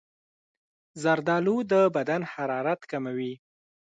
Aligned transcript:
زردالو 1.01 1.57
د 1.71 1.73
بدن 1.95 2.21
حرارت 2.33 2.81
کموي. 2.91 3.33